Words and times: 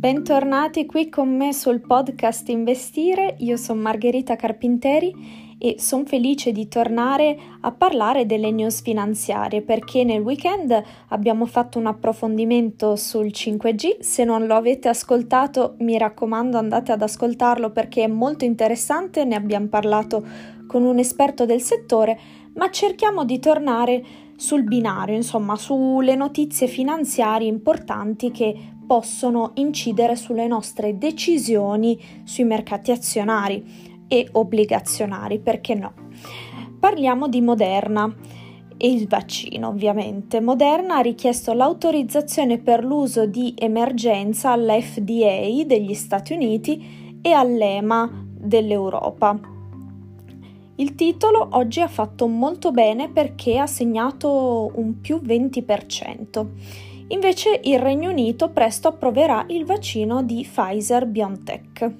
Bentornati 0.00 0.86
qui 0.86 1.10
con 1.10 1.36
me 1.36 1.52
sul 1.52 1.82
podcast 1.82 2.48
Investire, 2.48 3.34
io 3.40 3.58
sono 3.58 3.82
Margherita 3.82 4.34
Carpinteri 4.34 5.12
e 5.58 5.74
sono 5.78 6.06
felice 6.06 6.52
di 6.52 6.68
tornare 6.68 7.38
a 7.60 7.70
parlare 7.70 8.24
delle 8.24 8.50
news 8.50 8.80
finanziarie 8.80 9.60
perché 9.60 10.04
nel 10.04 10.22
weekend 10.22 10.82
abbiamo 11.08 11.44
fatto 11.44 11.78
un 11.78 11.84
approfondimento 11.84 12.96
sul 12.96 13.26
5G, 13.26 14.00
se 14.00 14.24
non 14.24 14.46
lo 14.46 14.54
avete 14.54 14.88
ascoltato 14.88 15.74
mi 15.80 15.98
raccomando 15.98 16.56
andate 16.56 16.92
ad 16.92 17.02
ascoltarlo 17.02 17.70
perché 17.70 18.04
è 18.04 18.08
molto 18.08 18.46
interessante, 18.46 19.26
ne 19.26 19.34
abbiamo 19.34 19.66
parlato 19.66 20.24
con 20.66 20.84
un 20.84 20.98
esperto 20.98 21.44
del 21.44 21.60
settore, 21.60 22.18
ma 22.54 22.70
cerchiamo 22.70 23.24
di 23.24 23.38
tornare 23.38 24.04
sul 24.40 24.64
binario, 24.64 25.14
insomma, 25.14 25.54
sulle 25.54 26.14
notizie 26.14 26.66
finanziarie 26.66 27.46
importanti 27.46 28.30
che 28.30 28.56
possono 28.86 29.50
incidere 29.56 30.16
sulle 30.16 30.46
nostre 30.46 30.96
decisioni 30.96 32.00
sui 32.24 32.44
mercati 32.44 32.90
azionari 32.90 34.02
e 34.08 34.26
obbligazionari, 34.32 35.40
perché 35.40 35.74
no? 35.74 35.92
Parliamo 36.80 37.28
di 37.28 37.42
Moderna 37.42 38.12
e 38.78 38.90
il 38.90 39.06
vaccino, 39.06 39.68
ovviamente. 39.68 40.40
Moderna 40.40 40.96
ha 40.96 41.00
richiesto 41.00 41.52
l'autorizzazione 41.52 42.56
per 42.56 42.82
l'uso 42.82 43.26
di 43.26 43.54
emergenza 43.58 44.52
all'FDA 44.52 45.64
degli 45.66 45.92
Stati 45.92 46.32
Uniti 46.32 47.18
e 47.20 47.32
all'EMA 47.32 48.24
dell'Europa. 48.38 49.59
Il 50.80 50.94
titolo 50.94 51.46
oggi 51.52 51.82
ha 51.82 51.88
fatto 51.88 52.26
molto 52.26 52.70
bene 52.70 53.10
perché 53.10 53.58
ha 53.58 53.66
segnato 53.66 54.72
un 54.76 54.98
più 55.02 55.20
20%. 55.22 56.46
Invece 57.08 57.60
il 57.64 57.78
Regno 57.78 58.08
Unito 58.08 58.48
presto 58.48 58.88
approverà 58.88 59.44
il 59.48 59.66
vaccino 59.66 60.22
di 60.22 60.48
Pfizer 60.50 61.04
BioNTech. 61.04 61.94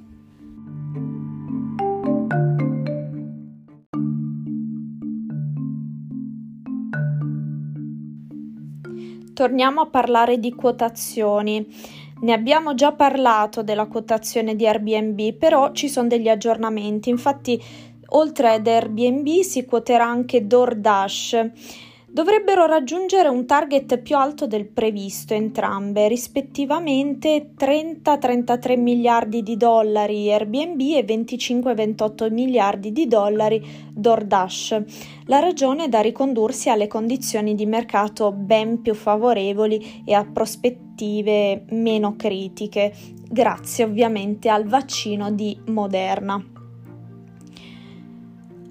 Torniamo 9.35 9.83
a 9.83 9.87
parlare 9.89 10.39
di 10.39 10.55
quotazioni. 10.55 11.67
Ne 12.23 12.33
abbiamo 12.33 12.75
già 12.75 12.93
parlato 12.93 13.63
della 13.63 13.87
quotazione 13.87 14.55
di 14.55 14.67
Airbnb, 14.67 15.35
però 15.35 15.73
ci 15.73 15.89
sono 15.89 16.09
degli 16.09 16.29
aggiornamenti. 16.29 17.09
Infatti, 17.09 17.59
oltre 18.11 18.55
ad 18.55 18.67
Airbnb 18.67 19.41
si 19.41 19.65
quoterà 19.65 20.07
anche 20.07 20.47
DoorDash 20.47 21.51
dovrebbero 22.13 22.67
raggiungere 22.67 23.29
un 23.29 23.47
target 23.47 23.99
più 23.99 24.17
alto 24.17 24.47
del 24.47 24.67
previsto 24.67 25.35
entrambe, 25.35 26.09
rispettivamente 26.09 27.53
30-33 27.57 28.79
miliardi 28.79 29.43
di 29.43 29.57
dollari 29.57 30.33
Airbnb 30.33 30.81
e 30.81 31.05
25-28 31.05 32.33
miliardi 32.33 32.93
di 32.93 33.07
dollari 33.07 33.65
DoorDash. 33.93 34.83
La 35.27 35.39
ragione 35.39 35.85
è 35.85 35.89
da 35.89 36.01
ricondursi 36.01 36.69
alle 36.69 36.89
condizioni 36.89 37.55
di 37.55 37.67
mercato 37.67 38.33
ben 38.33 38.83
più 38.83 38.95
favorevoli 38.95 40.03
e 40.05 40.15
a 40.15 40.25
prospettive 40.25 41.65
meno 41.71 42.17
critiche, 42.17 42.93
grazie 43.29 43.85
ovviamente 43.85 44.49
al 44.49 44.67
vaccino 44.67 45.31
di 45.31 45.57
Moderna. 45.67 46.60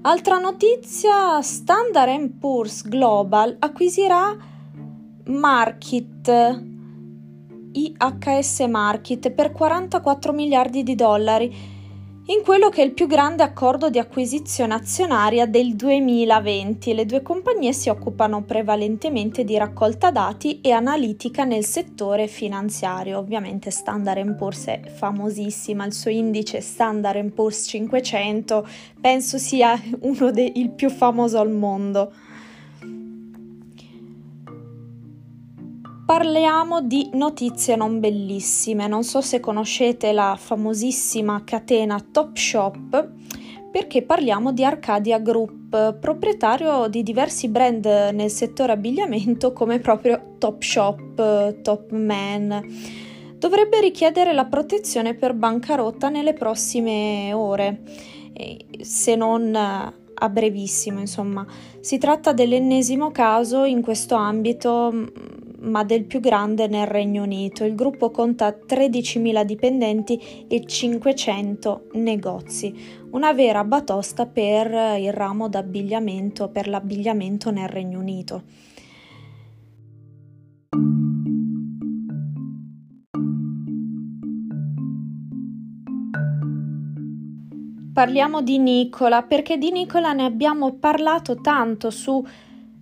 Altra 0.10 0.40
notizia, 0.40 1.40
Standard 1.44 2.40
Poor's 2.40 2.82
Global 2.82 3.56
acquisirà 3.60 4.36
Market, 5.26 6.58
IHS 7.74 8.60
Market 8.62 9.30
per 9.30 9.52
44 9.52 10.34
miliardi 10.34 10.82
di 10.82 10.96
dollari 10.96 11.56
in 12.30 12.44
quello 12.44 12.70
che 12.70 12.84
è 12.84 12.86
il 12.86 12.92
più 12.92 13.08
grande 13.08 13.42
accordo 13.42 13.90
di 13.90 13.98
acquisizione 13.98 14.76
azionaria 14.76 15.48
del 15.48 15.76
2020. 15.76 16.94
Le 16.94 17.06
due 17.08 17.24
compagnie 17.24 17.74
si 17.74 17.90
occupano 17.90 18.44
prevalentemente 18.44 19.44
di 19.44 19.58
raccolta 19.58 20.12
dati 20.12 20.62
e 20.62 20.70
analitica 20.70 21.44
nel 21.44 21.66
settore 21.66 22.28
finanziario. 22.28 23.18
Ovviamente 23.18 23.72
Standard 23.72 24.36
Poor's 24.36 24.66
è 24.66 24.80
famosissima, 24.96 25.86
il 25.86 25.94
suo 25.94 26.12
indice 26.12 26.62
Standard 26.62 27.32
Poor's 27.32 27.66
500 27.68 28.68
penso 29.02 29.40
sia 29.40 29.82
uno 30.02 30.30
dei 30.30 30.72
più 30.76 30.92
famoso 30.92 31.40
al 31.40 31.50
mondo. 31.50 32.12
Parliamo 36.10 36.82
di 36.82 37.08
notizie 37.14 37.76
non 37.76 38.00
bellissime. 38.00 38.88
Non 38.88 39.04
so 39.04 39.22
se 39.22 39.40
conoscete 39.40 40.12
la 40.12 40.36
famosissima 40.40 41.44
catena 41.44 42.00
Topshop 42.00 43.12
perché 43.72 44.02
parliamo 44.02 44.52
di 44.52 44.66
Arcadia 44.66 45.20
Group, 45.20 46.00
proprietario 46.00 46.88
di 46.88 47.04
diversi 47.04 47.48
brand 47.48 47.86
nel 47.86 48.32
settore 48.32 48.72
abbigliamento 48.72 49.54
come 49.54 49.78
proprio 49.78 50.34
Topshop, 50.40 51.62
Topman. 51.62 52.64
Dovrebbe 53.38 53.80
richiedere 53.80 54.34
la 54.34 54.46
protezione 54.46 55.14
per 55.14 55.36
bancarotta 55.36 56.10
nelle 56.10 56.34
prossime 56.34 57.34
ore, 57.34 57.84
se 58.82 59.16
non 59.16 59.56
a 59.56 60.30
brevissimo, 60.30 61.00
insomma. 61.00 61.46
Si 61.80 62.00
tratta 62.00 62.34
dell'ennesimo 62.34 63.12
caso 63.12 63.64
in 63.64 63.84
questo 63.84 64.16
ambito 64.16 65.48
ma 65.62 65.84
del 65.84 66.06
più 66.06 66.20
grande 66.20 66.68
nel 66.68 66.88
Regno 66.88 67.24
Unito. 67.24 67.64
Il 67.64 67.76
gruppo 67.76 68.12
conta 68.12 68.50
13.000 68.50 69.44
dipendenti 69.44 70.46
e 70.48 70.66
500 70.66 71.88
negozi, 71.94 72.74
una 73.12 73.34
vera 73.34 73.64
batosta 73.64 74.26
per 74.26 74.98
il 75.00 75.14
ramo 75.14 75.50
d'abbigliamento, 75.50 76.50
per 76.50 76.68
l'abbigliamento 76.68 77.52
nel 77.52 77.68
Regno 77.68 78.00
Unito. 78.00 78.44
Parliamo 88.00 88.42
di 88.42 88.60
Nicola 88.60 89.24
perché 89.24 89.58
di 89.58 89.72
Nicola 89.72 90.14
ne 90.14 90.24
abbiamo 90.24 90.76
parlato 90.76 91.42
tanto 91.42 91.90
su 91.90 92.26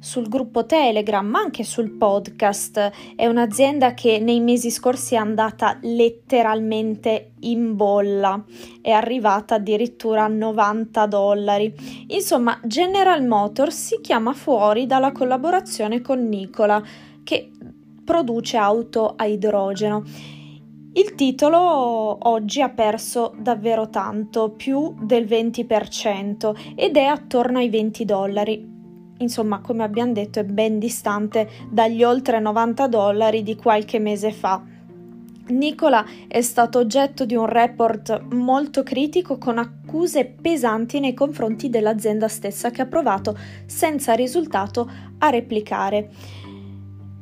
sul 0.08 0.30
gruppo 0.30 0.66
Telegram, 0.66 1.28
ma 1.28 1.40
anche 1.40 1.66
sul 1.66 1.92
podcast. 1.92 2.92
È 3.14 3.28
un'azienda 3.28 3.94
che 3.94 4.20
nei 4.20 4.40
mesi 4.40 4.72
scorsi 4.72 5.16
è 5.16 5.18
andata 5.18 5.78
letteralmente 5.82 7.34
in 7.42 7.76
bolla, 7.76 8.42
è 8.82 8.92
arrivata 8.92 9.56
addirittura 9.56 10.24
a 10.24 10.28
90 10.28 11.06
dollari. 11.08 11.76
Insomma, 12.08 12.58
General 12.64 13.22
Motors 13.28 13.88
si 13.88 14.00
chiama 14.00 14.32
fuori 14.32 14.86
dalla 14.86 15.12
collaborazione 15.12 16.00
con 16.00 16.26
Nikola, 16.26 16.82
che 17.24 17.52
produce 18.06 18.56
auto 18.56 19.14
a 19.14 19.26
idrogeno. 19.26 20.04
Il 20.94 21.16
titolo 21.16 22.18
oggi 22.30 22.62
ha 22.62 22.70
perso 22.70 23.36
davvero 23.38 23.90
tanto, 23.90 24.52
più 24.52 24.96
del 25.02 25.26
20%, 25.26 26.74
ed 26.76 26.96
è 26.96 27.04
attorno 27.04 27.58
ai 27.60 27.70
20 27.70 28.06
dollari 28.06 28.76
insomma, 29.18 29.60
come 29.60 29.84
abbiamo 29.84 30.14
detto, 30.14 30.40
è 30.40 30.44
ben 30.44 30.80
distante 30.80 31.50
dagli 31.70 32.04
oltre 32.04 32.40
90 32.40 32.88
dollari 32.88 33.44
di 33.44 33.56
qualche 33.56 34.00
mese 34.00 34.32
fa. 34.32 34.62
Nicola 35.50 36.06
è 36.28 36.42
stato 36.42 36.80
oggetto 36.80 37.26
di 37.26 37.36
un 37.36 37.46
report 37.46 38.22
molto 38.32 38.84
critico 38.84 39.38
con 39.38 39.58
accuse 39.58 40.26
pesanti 40.26 41.00
nei 41.00 41.14
confronti 41.14 41.70
dell'azienda 41.70 42.28
stessa 42.28 42.70
che 42.70 42.82
ha 42.82 42.86
provato 42.86 43.38
senza 43.66 44.14
risultato 44.14 44.90
a 45.20 45.30
replicare. 45.30 46.10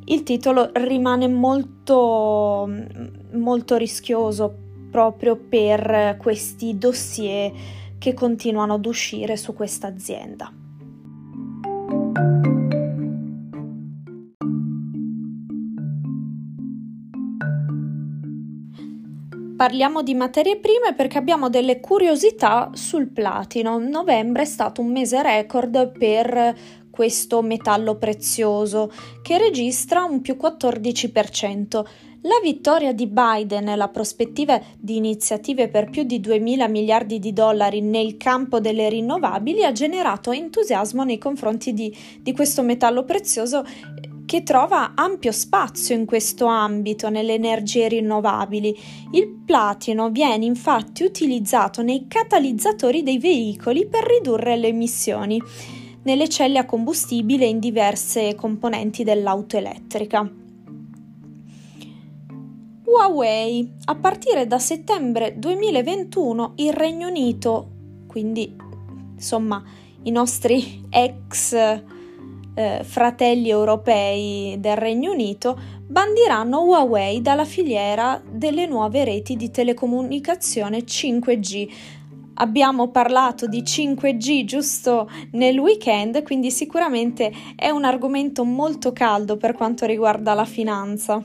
Il 0.06 0.24
titolo 0.24 0.72
rimane 0.74 1.28
molto, 1.28 2.70
molto 3.34 3.76
rischioso 3.76 4.64
proprio 4.90 5.36
per 5.36 6.16
questi 6.20 6.78
dossier 6.78 7.52
che 7.98 8.14
continuano 8.14 8.76
ad 8.76 8.86
uscire 8.86 9.36
su 9.38 9.54
questa 9.54 9.88
azienda. 9.88 10.52
Parliamo 19.56 20.04
di 20.04 20.16
materie 20.16 20.58
prime 20.58 20.94
perché 20.98 21.18
abbiamo 21.18 21.48
delle 21.48 21.80
curiosità 21.80 22.72
sul 22.74 23.08
platino. 23.08 23.78
Novembre 23.78 24.42
è 24.42 24.46
stato 24.46 24.82
un 24.82 24.92
mese 24.92 25.22
record 25.22 25.98
per 25.98 26.54
questo 26.90 27.42
metallo 27.42 27.96
prezioso 27.96 28.92
che 29.22 29.38
registra 29.38 30.04
un 30.04 30.20
più 30.20 30.36
14%. 30.38 31.86
La 32.24 32.40
vittoria 32.44 32.92
di 32.92 33.08
Biden 33.08 33.70
e 33.70 33.78
la 33.78 33.88
prospettiva 33.88 34.60
di 34.78 34.98
iniziative 34.98 35.70
per 35.70 35.90
più 35.90 36.04
di 36.04 36.20
2 36.20 36.38
mila 36.40 36.68
miliardi 36.68 37.20
di 37.20 37.32
dollari 37.32 37.80
nel 37.80 38.18
campo 38.18 38.60
delle 38.60 38.90
rinnovabili 38.90 39.64
ha 39.64 39.72
generato 39.72 40.32
entusiasmo 40.32 41.06
nei 41.06 41.18
confronti 41.18 41.72
di, 41.72 41.96
di 42.20 42.34
questo 42.34 42.62
metallo 42.62 43.06
prezioso 43.06 43.64
che 44.26 44.44
trova 44.44 44.94
ampio 44.96 45.32
spazio 45.32 45.96
in 45.96 46.06
questo 46.06 46.46
ambito 46.46 47.10
nelle 47.10 47.34
energie 47.34 47.88
rinnovabili. 47.88 48.76
Il 49.12 49.42
platino 49.46 50.10
viene 50.10 50.46
infatti 50.46 51.04
utilizzato 51.04 51.82
nei 51.82 52.08
catalizzatori 52.08 53.04
dei 53.04 53.20
veicoli 53.20 53.88
per 53.88 54.04
ridurre 54.06 54.58
le 54.58 54.68
emissioni, 54.68 55.42
nelle 56.04 56.28
celle 56.28 56.60
a 56.60 56.66
combustibile 56.66 57.46
e 57.46 57.50
in 57.50 57.60
diverse 57.60 58.36
componenti 58.36 59.04
dell'auto 59.04 59.58
elettrica. 59.58 60.30
Huawei. 62.86 63.74
A 63.86 63.96
partire 63.96 64.48
da 64.48 64.60
settembre 64.60 65.38
2021 65.38 66.54
il 66.58 66.74
Regno 66.74 67.08
Unito, 67.08 67.70
quindi 68.08 68.56
insomma 69.16 69.64
i 70.04 70.12
nostri 70.12 70.84
ex 70.90 71.84
eh, 72.56 72.82
fratelli 72.84 73.50
europei 73.50 74.56
del 74.60 74.78
Regno 74.78 75.12
Unito, 75.12 75.60
bandiranno 75.86 76.64
Huawei 76.64 77.22
dalla 77.22 77.46
filiera 77.46 78.22
delle 78.28 78.66
nuove 78.66 79.04
reti 79.04 79.36
di 79.36 79.52
telecomunicazione 79.52 80.80
5G. 80.80 81.70
Abbiamo 82.38 82.90
parlato 82.90 83.48
di 83.48 83.62
5G 83.62 84.44
giusto 84.46 85.10
nel 85.32 85.58
weekend, 85.60 86.24
quindi 86.24 86.52
sicuramente 86.52 87.32
è 87.56 87.70
un 87.70 87.86
argomento 87.86 88.44
molto 88.44 88.92
caldo 88.92 89.38
per 89.38 89.54
quanto 89.54 89.86
riguarda 89.86 90.34
la 90.34 90.46
finanza. 90.46 91.24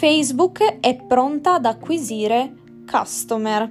Facebook 0.00 0.78
è 0.80 0.96
pronta 0.96 1.54
ad 1.54 1.66
acquisire 1.66 2.54
Customer. 2.90 3.70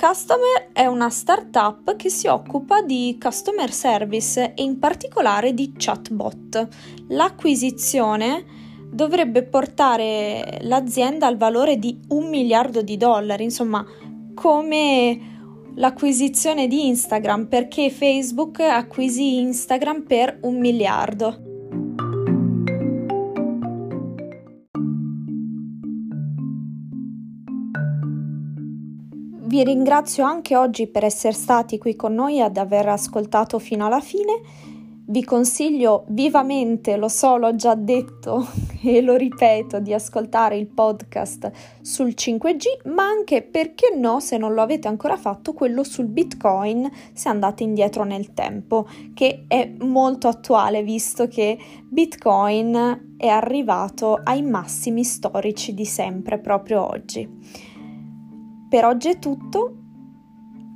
Customer 0.00 0.70
è 0.72 0.86
una 0.86 1.10
startup 1.10 1.96
che 1.96 2.08
si 2.08 2.28
occupa 2.28 2.82
di 2.82 3.18
customer 3.20 3.72
service 3.72 4.54
e 4.54 4.62
in 4.62 4.78
particolare 4.78 5.52
di 5.52 5.72
chatbot. 5.76 6.68
L'acquisizione 7.08 8.44
dovrebbe 8.92 9.42
portare 9.42 10.58
l'azienda 10.60 11.26
al 11.26 11.36
valore 11.36 11.78
di 11.78 11.98
un 12.10 12.28
miliardo 12.28 12.80
di 12.80 12.96
dollari, 12.96 13.42
insomma 13.42 13.84
come 14.34 15.72
l'acquisizione 15.74 16.68
di 16.68 16.86
Instagram 16.86 17.48
perché 17.48 17.90
Facebook 17.90 18.60
acquisì 18.60 19.40
Instagram 19.40 20.04
per 20.04 20.38
un 20.42 20.60
miliardo. 20.60 21.47
Vi 29.48 29.64
ringrazio 29.64 30.24
anche 30.24 30.56
oggi 30.56 30.88
per 30.88 31.04
essere 31.04 31.32
stati 31.32 31.78
qui 31.78 31.96
con 31.96 32.12
noi 32.12 32.38
ad 32.38 32.58
aver 32.58 32.86
ascoltato 32.86 33.58
fino 33.58 33.86
alla 33.86 34.02
fine. 34.02 34.42
Vi 35.06 35.24
consiglio 35.24 36.04
vivamente, 36.08 36.98
lo 36.98 37.08
so, 37.08 37.38
l'ho 37.38 37.54
già 37.54 37.74
detto 37.74 38.46
e 38.84 39.00
lo 39.00 39.16
ripeto, 39.16 39.80
di 39.80 39.94
ascoltare 39.94 40.58
il 40.58 40.66
podcast 40.66 41.50
sul 41.80 42.08
5G, 42.08 42.90
ma 42.92 43.04
anche 43.04 43.40
perché 43.40 43.96
no, 43.96 44.20
se 44.20 44.36
non 44.36 44.52
lo 44.52 44.60
avete 44.60 44.86
ancora 44.86 45.16
fatto, 45.16 45.54
quello 45.54 45.82
sul 45.82 46.08
Bitcoin, 46.08 46.86
se 47.14 47.30
andate 47.30 47.62
indietro 47.62 48.04
nel 48.04 48.34
tempo, 48.34 48.86
che 49.14 49.46
è 49.48 49.66
molto 49.78 50.28
attuale 50.28 50.82
visto 50.82 51.26
che 51.26 51.56
Bitcoin 51.88 53.14
è 53.16 53.28
arrivato 53.28 54.20
ai 54.22 54.42
massimi 54.42 55.04
storici 55.04 55.72
di 55.72 55.86
sempre 55.86 56.38
proprio 56.38 56.86
oggi. 56.86 57.67
Per 58.68 58.84
oggi 58.84 59.08
è 59.08 59.18
tutto, 59.18 59.76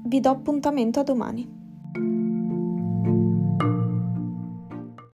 vi 0.04 0.20
do 0.20 0.30
appuntamento 0.30 1.00
a 1.00 1.02
domani. 1.02 1.46